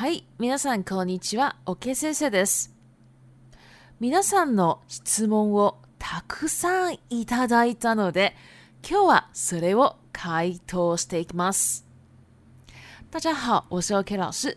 [0.00, 2.74] はい、皆さんこんにちは、オケ先生です。
[4.00, 8.34] 皆さんの質問をたくさんいただいたので、
[8.82, 11.84] 今日はそれを回答していきます。
[13.10, 14.56] 大家好，我是 OK 老师。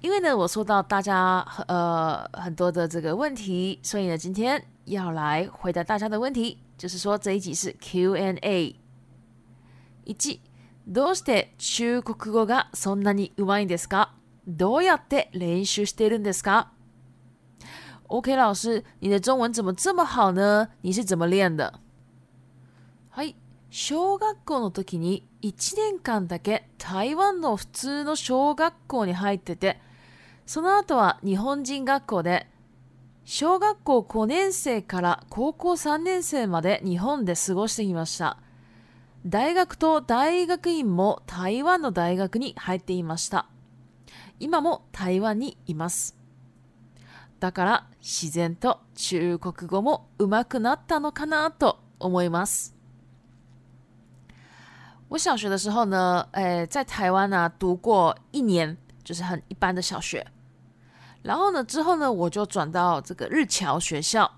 [0.00, 8.76] 因为呢，我收到大家呃很多的这个问题，所以呢，今天要来回答大家的问题，就是说这一集是 Q&A。
[10.04, 10.12] 一、
[10.88, 14.10] どうして中国語がそんなにうまいんですか？
[14.46, 16.70] どうやって練習しているんですか
[18.08, 21.72] ?OK 老師、你的中文怎么这么好呢你是怎么練的
[23.10, 23.34] はい。
[23.70, 29.80] 小学校の時に1年間だけ台湾の普通の小学校に入ってて、
[30.46, 32.46] その後は日本人学校で、
[33.24, 38.38] 小学校5年生から高校3年生まで日本で過ごしてきました。
[39.26, 43.46] 大学と大学院も台湾の大学に入っていました。
[44.40, 46.14] 今も台湾にいます。
[47.40, 52.74] だから自然と中国語も上手くなったのかなと思います。
[55.08, 60.26] 我小学的时候呢，诶，在台湾呢、啊、读过一年，就是很一般的小学。
[61.22, 64.30] 然后呢，之后呢，我就转到这个日侨学校。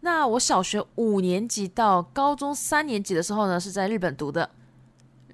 [0.00, 4.50] 那我小学五年级到高中三年级的时候呢，是在日本读的。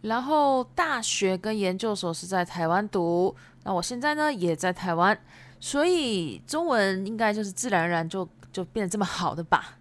[0.05, 5.19] 然后大学跟研究所是在台湾读，那我现在呢也在台湾，
[5.59, 9.79] 所以中文应该就是自然而然就就变得这么好的吧。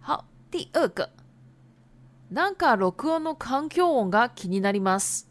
[0.00, 1.08] 好，第二个，
[2.34, 5.26] なんか録音の環境が気になります。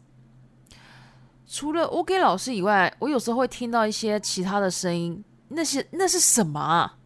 [1.46, 6.96] 除了我给老师以外，我有时候会听到一些其他的声音，那些那是什么啊？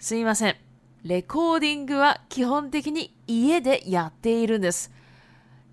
[0.00, 0.63] すみません。
[1.04, 4.90] レコーディングは基本的に家でやっているんです。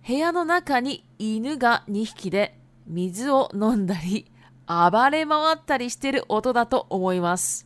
[0.06, 4.30] 部屋の中に犬が2匹で水を飲んだり
[4.68, 7.66] 暴れ回ったりしてる音だと思います。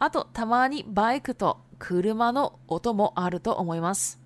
[0.00, 4.18] あとたまにバイクと車の音もあると思います。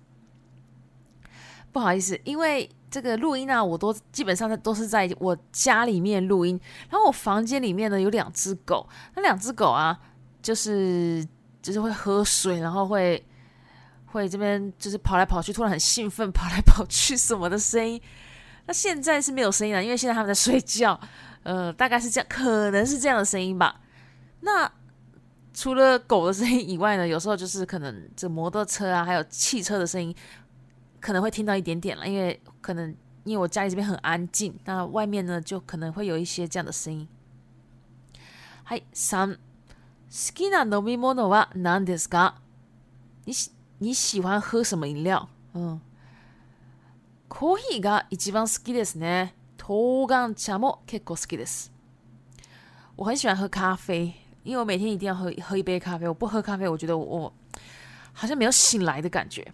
[1.71, 6.59] 不好意思，因为这个录音啊，我都基本上都是在我家里面录音。
[6.89, 9.99] 然后我房间里面呢有两只狗，那两只狗啊，
[10.41, 11.23] 就是
[11.69, 13.23] 就是会喝水，然后会
[14.07, 18.01] 会这边就是跑来跑去，突然很兴奋跑来跑去什么的声音？
[18.65, 20.99] 那现在是没有声音了，因为现在他们在睡觉。
[21.43, 23.79] 呃，大概是这样，可能是这样的声音吧。
[24.41, 24.69] 那
[25.53, 30.13] 除了狗的声音以外呢，有时候就是可能这摩托车啊，还有汽车的声音，
[30.99, 32.93] 可能会听到一点点了，因为可能
[33.23, 37.07] 因为我家里这边很安静，那外面呢就可能会有一些这样的声音。
[38.69, 39.33] Hi s m
[40.11, 42.35] 好きな飲み物は何ですか
[43.27, 43.33] 你
[43.77, 45.81] 你喜欢喝什么饮料うん。
[47.27, 49.35] コーヒーが一番好きですね。
[49.57, 51.71] 冬瓜茶も結構好きです。
[52.97, 56.07] 我很喜欢喝咖啡，因为我每天一定要喝喝一杯咖啡。
[56.07, 57.31] 我不喝咖啡，我觉得我
[58.11, 59.45] 好像没有醒来的感觉。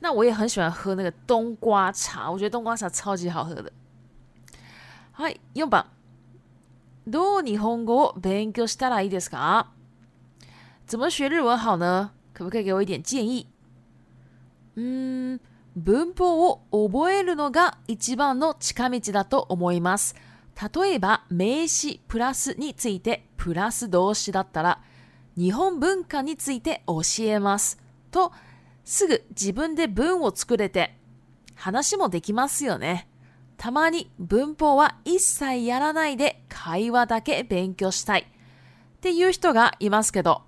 [0.00, 3.72] 那我也很喜欢喝那个冬瓜茶，我觉得冬瓜茶超级好喝的。
[5.14, 5.93] はい、4番。
[7.06, 9.70] どう日本語を勉強したらいいですか
[10.86, 13.46] 怎么学日文好呢可不可以给我一点建议
[14.76, 15.38] 文
[16.14, 20.14] 法を覚えるのが一番の近道だと思います。
[20.72, 24.80] 例えば、名詞プラスについてプラス動詞だったら、
[25.36, 27.80] 日本文化について教えます。
[28.12, 28.32] と、
[28.84, 30.96] すぐ自分で文を作れて、
[31.56, 33.08] 話もできますよね。
[33.64, 38.24] たまに文法は一切やらないで会話だけ勉強したいっ
[39.00, 40.42] ていう人がいますけど、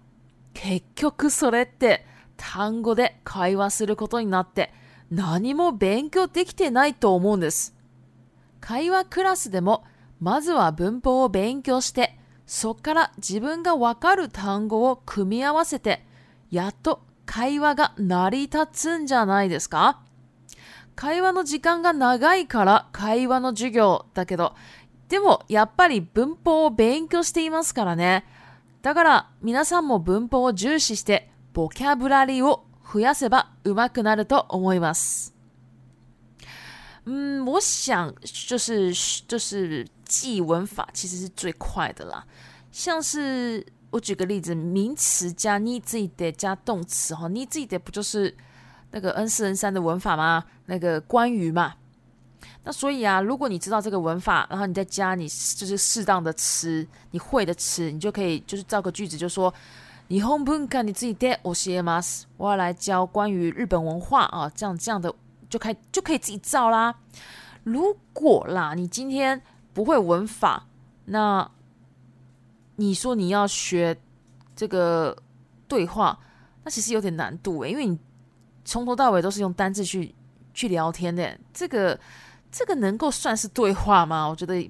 [0.52, 2.04] 結局それって
[2.36, 4.70] 単語で会話することになって
[5.10, 7.74] 何も勉強できてないと思うんです。
[8.60, 9.84] 会話クラスでも
[10.20, 16.02] まずは文法を勉強してそっから自分がわかる単語を組み合わせて
[16.50, 20.02] やっと会話が成り立つんじゃないですか
[20.96, 24.54] 会話の時間が長いから会話の授業だけど、
[25.10, 28.24] でもやっぱり文法を勉強していますからね。
[28.82, 35.34] だから皆さんも文法を重視してボキャブラリーを増やせば上手くなると思います。
[37.06, 38.92] 嗯，我想就是
[39.28, 42.24] 就是记文法其实是最快的啦。
[42.72, 48.34] 像是我举个例子，名词加你自己的加动词哈，你自己的不就是
[48.96, 50.42] 那个 n 四 n 三的文法吗？
[50.64, 51.74] 那个关于嘛？
[52.64, 59.52] 那所以啊，如果你知道这个文法，然后你再加你就是适当的词，你会的词，你就可以就是造个句子，就说
[60.08, 65.14] 你 home p u 看你自己带我写吗？m s 我要来教关于日本文化啊，这样这样的
[65.50, 66.94] 就开就可以自己造啦。
[67.64, 69.42] 如果啦，你今天
[69.74, 70.66] 不会文法，
[71.04, 71.46] 那
[72.76, 73.94] 你说你要学
[74.54, 75.14] 这个
[75.68, 76.18] 对话，
[76.64, 77.98] 那其实有点难度哎，因为你。
[78.66, 80.12] 从头到尾都是用单字去
[80.52, 81.98] 去聊天的，这个
[82.50, 84.28] 这个能够算是对话吗？
[84.28, 84.60] 我觉得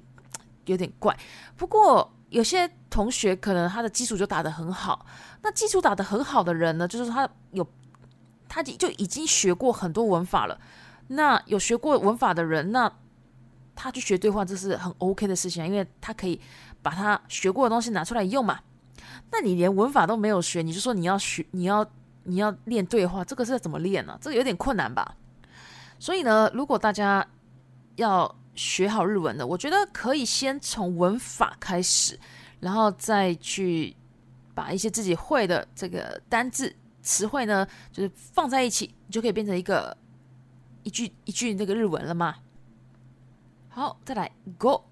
[0.65, 1.17] 有点怪。
[1.57, 5.03] 不过有些同学可能他的基础就打得很好，
[5.41, 7.67] 那基础打得很好的人呢，就是他有
[8.47, 10.57] 他就已经学过很多文法了。
[11.07, 12.91] 那有学过文法的人，那
[13.75, 16.39] 他去学对话这是很 OK 的事情，因为他可以
[16.83, 18.59] 把他学过的东西拿出来用嘛。
[19.31, 21.83] 那你连文法都没有学，你就说你要学你要。
[22.27, 24.17] 你要练对话，这个是怎么练呢？
[24.21, 25.15] 这个有点困难吧。
[25.97, 27.25] 所以呢，如果大家
[27.95, 32.19] 要学好日文的，我觉得可以先从文法开始，
[32.59, 33.95] 然后再去
[34.53, 39.95] 把一些自己会的这个单字词汇呢，就是放在一起，你就可以变成一个
[40.83, 42.35] 一句一句那个日文了嘛。
[43.69, 44.29] 好，再来
[44.59, 44.83] g o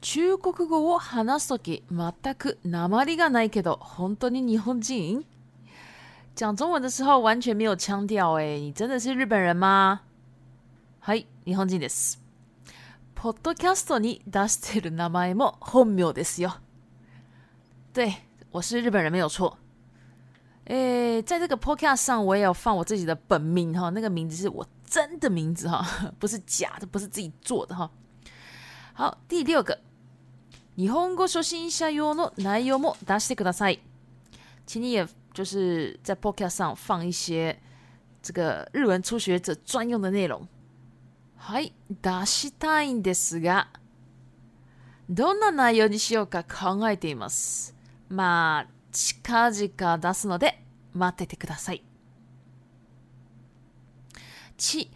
[0.00, 5.22] 中 h 語 k g o o を話すとき全くナマがないけど本当に日本人。
[6.34, 10.00] 讲中文的时候完全没有腔调哎，你真的是日本人吗？
[11.04, 12.18] い、日本人です。
[13.14, 16.54] ポッドキャストに出してる名前も本名ですよ。
[17.92, 18.14] 对，
[18.52, 19.58] 我是日本人没有错。
[20.66, 25.84] 诶，在这个 podcast 上我也有放我自己的本名哈，那个名字是我真的名字哈，
[26.18, 27.90] 不是假的，不是自己做的哈。
[28.94, 29.78] 好，第六个，
[30.76, 33.80] 日本語初心者用の内容も出してください。
[34.66, 37.56] チ你也就是在 Podcast 上放一些
[38.22, 40.48] 这个日文初学者专用的内容。
[41.38, 41.72] はい、
[42.02, 43.68] 出したいんですが、
[45.08, 47.74] どんな内容にしようか考えています。
[48.10, 50.62] まあ、近々出すので
[50.92, 51.82] 待っててください。
[54.58, 54.90] ち、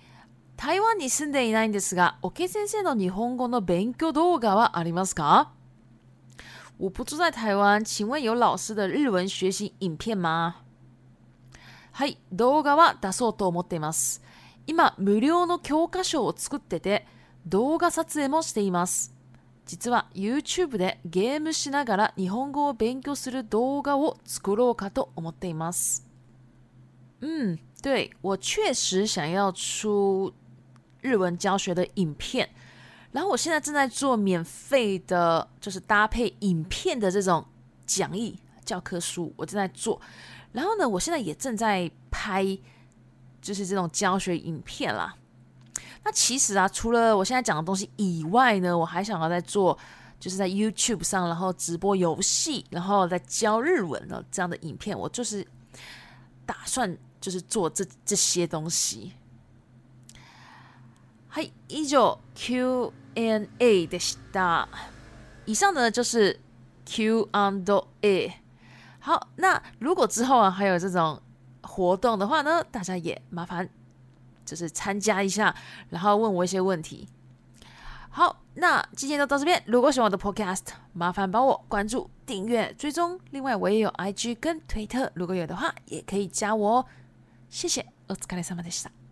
[0.56, 5.52] 台湾に住んでいないんですが、オケ先生の日本語の勉強動画はありますか
[6.76, 10.56] 我不住在台湾，请问有老师的日文学习影片吗？
[11.92, 14.20] はい、動画は出そうと思っています。
[14.66, 17.06] 今無料の教科書を作ってて、
[17.46, 19.14] 動画撮影もしています。
[19.66, 26.04] 実は YouTube でゲームしながら日本語を勉強する動画を作ろうかと思っています。
[27.20, 30.32] う嗯，对我确实想要出
[31.02, 32.48] 日文教学的影片。
[33.14, 37.44] 然后我现在正在做免费的，就是搭配影片的这种
[37.86, 39.98] 讲义教科书，我正在做。
[40.50, 42.44] 然后呢，我现在也正在拍，
[43.40, 45.14] 就是这种教学影片啦。
[46.02, 49.78] 那其实啊，除了我现在讲的东西以外呢，我还想要在做，
[50.18, 55.46] 就是在 YouTube 上，然后直播游戏，然后在教日文的这样的影片，我就是
[56.44, 59.12] 打算就是做这这些东西。
[61.34, 64.68] 还一种 Q and A 的时达，
[65.46, 66.38] 以上呢就是
[66.86, 68.32] Q and A。
[69.00, 71.20] 好，那如果之后啊还有这种
[71.62, 73.68] 活动的话呢，大家也麻烦
[74.46, 75.52] 就是参加一下，
[75.90, 77.08] 然后问我一些问题。
[78.10, 79.60] 好，那今天就到这边。
[79.66, 83.18] 如果喜欢我的 Podcast，麻烦帮我关注、订阅、追踪。
[83.32, 86.86] 另外，我也有 IG 跟推特，如果有的话也可以加我哦。
[87.50, 87.80] 谢谢。
[88.06, 89.03] o t s u k a r